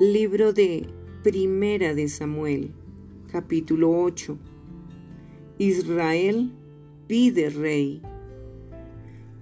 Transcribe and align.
Libro 0.00 0.54
de 0.54 0.86
Primera 1.22 1.92
de 1.92 2.08
Samuel, 2.08 2.70
capítulo 3.30 3.90
8. 3.90 4.38
Israel 5.58 6.52
pide 7.06 7.50
rey. 7.50 8.00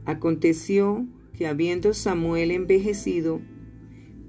Aconteció 0.05 1.07
que 1.33 1.47
habiendo 1.47 1.95
Samuel 1.95 2.51
envejecido, 2.51 3.41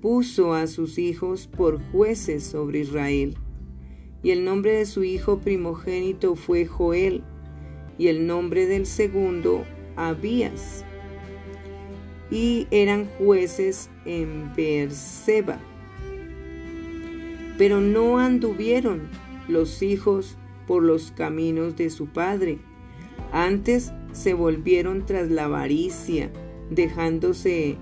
puso 0.03 0.53
a 0.53 0.67
sus 0.67 0.99
hijos 0.99 1.47
por 1.47 1.81
jueces 1.91 2.43
sobre 2.43 2.81
Israel. 2.81 3.35
Y 4.21 4.29
el 4.29 4.45
nombre 4.45 4.73
de 4.73 4.85
su 4.85 5.03
hijo 5.03 5.39
primogénito 5.39 6.35
fue 6.35 6.67
Joel, 6.67 7.23
y 7.97 8.05
el 8.09 8.27
nombre 8.27 8.67
del 8.67 8.85
segundo 8.85 9.65
Abías. 9.95 10.85
Y 12.29 12.67
eran 12.69 13.07
jueces 13.17 13.89
en 14.05 14.53
Beerseba 14.55 15.59
pero 17.59 17.81
no 17.81 18.19
anduvieron 18.19 19.09
los 19.49 19.83
hijos 19.83 20.37
por 20.65 20.81
los 20.81 21.11
caminos 21.11 21.75
de 21.75 21.89
su 21.89 22.07
padre. 22.07 22.59
Antes 23.33 23.91
se 24.13 24.33
volvieron 24.33 25.05
tras 25.05 25.29
la 25.29 25.43
avaricia, 25.43 26.31
dejándose 26.69 27.75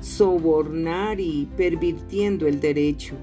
sobornar 0.00 1.20
y 1.20 1.48
pervirtiendo 1.56 2.46
el 2.46 2.60
derecho. 2.60 3.14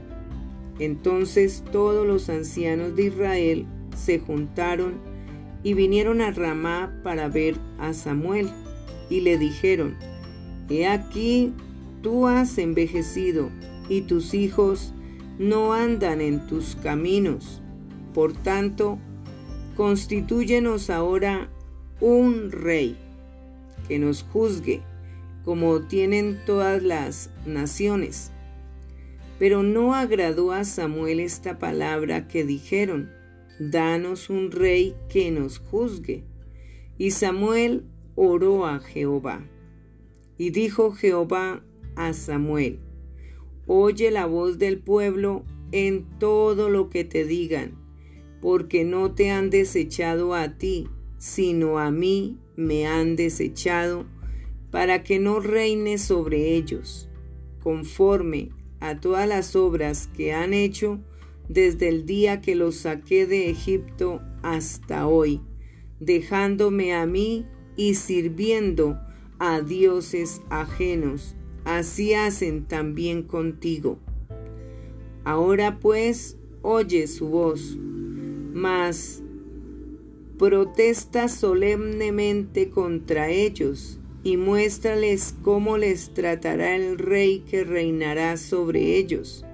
Entonces 0.79 1.63
todos 1.71 2.07
los 2.07 2.29
ancianos 2.29 2.95
de 2.95 3.03
Israel 3.03 3.67
se 3.95 4.17
juntaron 4.17 4.95
y 5.61 5.75
vinieron 5.75 6.21
a 6.21 6.31
Ramá 6.31 6.99
para 7.03 7.27
ver 7.27 7.57
a 7.77 7.93
Samuel 7.93 8.49
y 9.07 9.21
le 9.21 9.37
dijeron, 9.37 9.97
He 10.67 10.87
aquí, 10.87 11.53
tú 12.01 12.25
has 12.25 12.57
envejecido 12.57 13.51
y 13.87 14.01
tus 14.01 14.33
hijos 14.33 14.95
no 15.39 15.73
andan 15.73 16.19
en 16.19 16.45
tus 16.45 16.75
caminos. 16.75 17.61
Por 18.13 18.33
tanto, 18.33 18.99
constitúyenos 19.75 20.89
ahora 20.89 21.49
un 22.01 22.51
rey 22.51 22.97
que 23.87 23.97
nos 23.97 24.21
juzgue, 24.21 24.81
como 25.45 25.81
tienen 25.83 26.39
todas 26.45 26.83
las 26.83 27.31
naciones. 27.45 28.31
Pero 29.39 29.63
no 29.63 29.95
agradó 29.95 30.51
a 30.51 30.65
Samuel 30.65 31.21
esta 31.21 31.57
palabra 31.57 32.27
que 32.27 32.43
dijeron, 32.43 33.09
danos 33.59 34.29
un 34.29 34.51
rey 34.51 34.93
que 35.07 35.31
nos 35.31 35.57
juzgue. 35.57 36.25
Y 36.97 37.11
Samuel 37.11 37.85
oró 38.15 38.65
a 38.65 38.79
Jehová. 38.79 39.41
Y 40.37 40.49
dijo 40.49 40.91
Jehová 40.91 41.63
a 41.95 42.11
Samuel, 42.11 42.79
Oye 43.71 44.09
la 44.09 44.25
voz 44.25 44.57
del 44.57 44.79
pueblo 44.79 45.45
en 45.71 46.03
todo 46.17 46.69
lo 46.69 46.89
que 46.89 47.03
te 47.03 47.23
digan, 47.23 47.73
porque 48.41 48.83
no 48.83 49.11
te 49.13 49.29
han 49.29 49.51
desechado 49.51 50.33
a 50.33 50.57
ti, 50.57 50.87
sino 51.19 51.77
a 51.77 51.91
mí 51.91 52.39
me 52.55 52.87
han 52.87 53.15
desechado, 53.15 54.07
para 54.71 55.03
que 55.03 55.19
no 55.19 55.39
reine 55.39 55.99
sobre 55.99 56.55
ellos, 56.55 57.09
conforme 57.61 58.49
a 58.79 58.99
todas 58.99 59.29
las 59.29 59.55
obras 59.55 60.07
que 60.17 60.33
han 60.33 60.55
hecho 60.55 60.99
desde 61.47 61.89
el 61.89 62.07
día 62.07 62.41
que 62.41 62.55
los 62.55 62.73
saqué 62.75 63.27
de 63.27 63.51
Egipto 63.51 64.19
hasta 64.41 65.05
hoy, 65.05 65.41
dejándome 65.99 66.95
a 66.95 67.05
mí 67.05 67.45
y 67.75 67.93
sirviendo 67.93 68.99
a 69.37 69.61
dioses 69.61 70.41
ajenos 70.49 71.35
así 71.77 72.13
hacen 72.13 72.65
también 72.65 73.23
contigo. 73.23 73.99
Ahora 75.23 75.79
pues 75.79 76.37
oye 76.61 77.07
su 77.07 77.27
voz, 77.27 77.77
mas 78.53 79.21
protesta 80.37 81.27
solemnemente 81.27 82.69
contra 82.69 83.29
ellos 83.29 83.99
y 84.23 84.37
muéstrales 84.37 85.35
cómo 85.43 85.77
les 85.77 86.13
tratará 86.13 86.75
el 86.75 86.97
rey 86.97 87.43
que 87.49 87.63
reinará 87.63 88.37
sobre 88.37 88.97
ellos. 88.97 89.45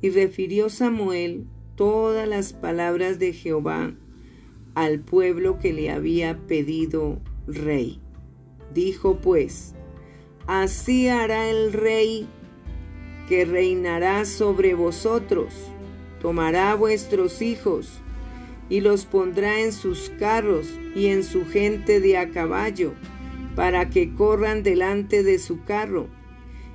Y 0.00 0.10
refirió 0.10 0.68
Samuel 0.68 1.46
todas 1.74 2.28
las 2.28 2.52
palabras 2.52 3.18
de 3.18 3.32
Jehová 3.32 3.94
al 4.74 5.00
pueblo 5.00 5.58
que 5.58 5.72
le 5.72 5.90
había 5.90 6.46
pedido 6.46 7.20
rey. 7.48 8.00
Dijo 8.72 9.18
pues, 9.20 9.74
Así 10.48 11.08
hará 11.08 11.50
el 11.50 11.74
rey 11.74 12.26
que 13.28 13.44
reinará 13.44 14.24
sobre 14.24 14.72
vosotros. 14.72 15.52
Tomará 16.22 16.74
vuestros 16.74 17.42
hijos 17.42 18.00
y 18.70 18.80
los 18.80 19.04
pondrá 19.04 19.60
en 19.60 19.72
sus 19.72 20.10
carros 20.18 20.66
y 20.94 21.08
en 21.08 21.22
su 21.22 21.44
gente 21.44 22.00
de 22.00 22.16
a 22.16 22.30
caballo, 22.30 22.94
para 23.56 23.90
que 23.90 24.14
corran 24.14 24.62
delante 24.62 25.22
de 25.22 25.38
su 25.38 25.64
carro. 25.64 26.08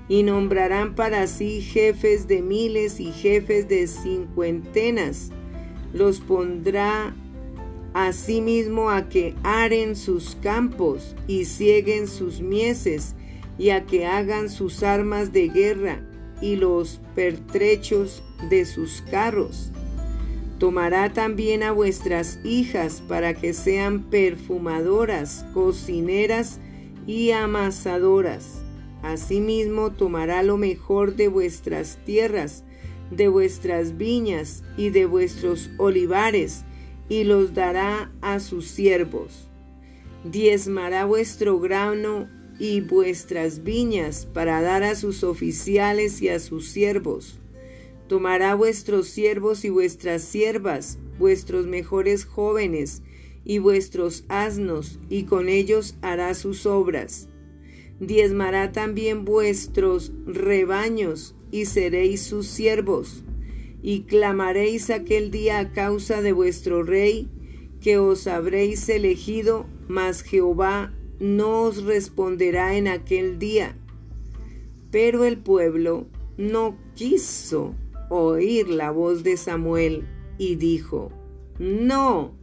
Y 0.07 0.21
nombrarán 0.21 0.93
para 0.93 1.25
sí 1.25 1.61
jefes 1.61 2.27
de 2.27 2.43
miles 2.43 2.99
y 2.99 3.11
jefes 3.11 3.67
de 3.67 3.87
cincuentenas. 3.87 5.31
Los 5.93 6.19
pondrá 6.19 7.15
asimismo 7.95 8.91
a 8.91 9.09
que 9.09 9.33
aren 9.41 9.95
sus 9.95 10.35
campos 10.35 11.15
y 11.25 11.45
cieguen 11.45 12.07
sus 12.07 12.39
mieses 12.39 13.15
y 13.57 13.69
a 13.69 13.85
que 13.85 14.05
hagan 14.05 14.49
sus 14.49 14.83
armas 14.83 15.31
de 15.31 15.49
guerra 15.49 16.01
y 16.41 16.55
los 16.55 16.99
pertrechos 17.15 18.23
de 18.49 18.65
sus 18.65 19.01
carros. 19.09 19.71
Tomará 20.59 21.11
también 21.11 21.63
a 21.63 21.71
vuestras 21.71 22.39
hijas 22.43 23.01
para 23.07 23.33
que 23.33 23.53
sean 23.53 24.03
perfumadoras, 24.03 25.45
cocineras 25.53 26.59
y 27.05 27.31
amasadoras. 27.31 28.61
Asimismo 29.01 29.91
tomará 29.91 30.43
lo 30.43 30.57
mejor 30.57 31.15
de 31.15 31.27
vuestras 31.27 31.97
tierras, 32.05 32.63
de 33.11 33.27
vuestras 33.27 33.97
viñas 33.97 34.63
y 34.77 34.89
de 34.89 35.05
vuestros 35.05 35.69
olivares, 35.77 36.63
y 37.09 37.25
los 37.25 37.53
dará 37.53 38.11
a 38.21 38.39
sus 38.39 38.67
siervos. 38.67 39.49
Diezmará 40.23 41.03
vuestro 41.03 41.59
grano 41.59 42.29
y 42.59 42.81
vuestras 42.81 43.63
viñas 43.63 44.25
para 44.25 44.61
dar 44.61 44.83
a 44.83 44.95
sus 44.95 45.23
oficiales 45.23 46.21
y 46.21 46.29
a 46.29 46.39
sus 46.39 46.69
siervos. 46.69 47.39
Tomará 48.07 48.55
vuestros 48.55 49.07
siervos 49.07 49.65
y 49.65 49.69
vuestras 49.69 50.21
siervas, 50.23 50.99
vuestros 51.17 51.65
mejores 51.67 52.25
jóvenes 52.25 53.01
y 53.45 53.57
vuestros 53.59 54.23
asnos, 54.27 54.99
y 55.09 55.23
con 55.23 55.49
ellos 55.49 55.95
hará 56.01 56.33
sus 56.33 56.65
obras. 56.65 57.29
Diezmará 57.99 58.71
también 58.71 59.25
vuestros 59.25 60.11
rebaños, 60.25 61.35
y 61.51 61.65
seréis 61.65 62.23
sus 62.23 62.47
siervos. 62.47 63.23
Y 63.83 64.01
clamaréis 64.03 64.89
aquel 64.89 65.29
día 65.29 65.59
a 65.59 65.71
causa 65.71 66.21
de 66.21 66.31
vuestro 66.31 66.83
rey, 66.83 67.29
que 67.79 67.97
os 67.97 68.27
habréis 68.27 68.89
elegido, 68.89 69.67
mas 69.87 70.23
Jehová 70.23 70.93
no 71.19 71.61
os 71.61 71.83
responderá 71.83 72.75
en 72.75 72.87
aquel 72.87 73.39
día. 73.39 73.75
Pero 74.91 75.23
el 75.25 75.37
pueblo 75.37 76.07
no 76.37 76.77
quiso 76.95 77.75
oír 78.09 78.69
la 78.69 78.91
voz 78.91 79.23
de 79.23 79.37
Samuel 79.37 80.07
y 80.37 80.55
dijo, 80.55 81.11
no, 81.59 82.35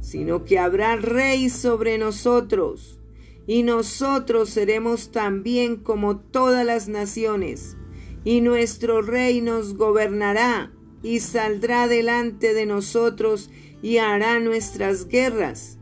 sino 0.00 0.44
que 0.44 0.58
habrá 0.58 0.96
rey 0.96 1.48
sobre 1.48 1.98
nosotros, 1.98 3.00
y 3.46 3.62
nosotros 3.62 4.50
seremos 4.50 5.10
también 5.10 5.76
como 5.76 6.18
todas 6.18 6.64
las 6.64 6.88
naciones, 6.88 7.76
y 8.24 8.40
nuestro 8.40 9.02
rey 9.02 9.40
nos 9.40 9.74
gobernará, 9.76 10.72
y 11.02 11.20
saldrá 11.20 11.88
delante 11.88 12.54
de 12.54 12.66
nosotros, 12.66 13.50
y 13.82 13.98
hará 13.98 14.40
nuestras 14.40 15.08
guerras 15.08 15.78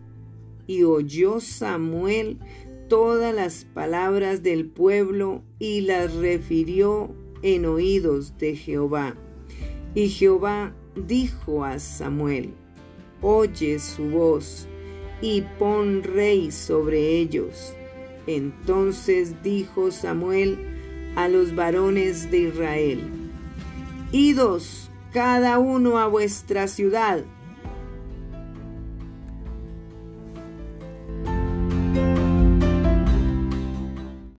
y 0.73 0.85
oyó 0.85 1.39
Samuel 1.41 2.39
todas 2.89 3.35
las 3.35 3.67
palabras 3.67 4.43
del 4.43 4.65
pueblo 4.65 5.43
y 5.59 5.83
las 5.83 6.15
refirió 6.15 7.15
en 7.43 7.67
oídos 7.67 8.39
de 8.39 8.57
Jehová. 8.57 9.15
Y 9.95 10.09
Jehová 10.09 10.75
dijo 10.97 11.63
a 11.67 11.79
Samuel, 11.79 12.55
Oye 13.21 13.79
su 13.81 14.05
voz 14.05 14.67
y 15.21 15.43
pon 15.59 16.03
rey 16.03 16.51
sobre 16.51 17.19
ellos. 17.19 17.75
Entonces 18.27 19.43
dijo 19.43 19.91
Samuel 19.91 21.13
a 21.17 21.29
los 21.29 21.55
varones 21.55 22.31
de 22.31 22.39
Israel, 22.39 23.11
Idos 24.11 24.91
cada 25.13 25.59
uno 25.59 25.99
a 25.99 26.07
vuestra 26.07 26.67
ciudad 26.67 27.25